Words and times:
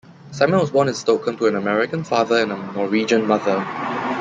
Simon 0.31 0.59
was 0.59 0.71
born 0.71 0.87
in 0.87 0.95
Stockholm 0.95 1.37
to 1.37 1.45
an 1.45 1.55
American 1.55 2.03
father 2.03 2.41
and 2.41 2.51
a 2.51 2.71
Norwegian 2.73 3.27
mother. 3.27 3.63